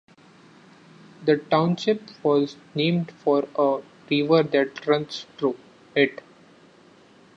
[1.23, 5.59] The township was named for a river that runs through
[5.95, 6.23] it.